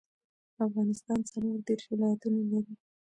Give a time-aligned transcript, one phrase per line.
[0.65, 2.73] افغانستان څلور دیرش ولايتونه لري